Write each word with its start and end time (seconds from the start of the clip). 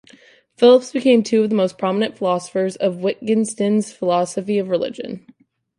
Phillips 0.57 0.91
became 0.91 1.21
two 1.21 1.43
of 1.43 1.51
the 1.51 1.55
most 1.55 1.77
prominent 1.77 2.17
philosophers 2.17 2.75
on 2.77 3.01
Wittgenstein's 3.01 3.93
philosophy 3.93 4.57
of 4.57 4.67
religion. 4.69 5.27